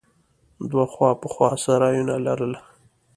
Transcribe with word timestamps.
دوه 0.69 0.85
خوا 0.93 1.09
په 1.21 1.27
خوا 1.33 1.49
سرايونه 1.63 2.13
يې 2.17 2.23
لرل. 2.25 2.53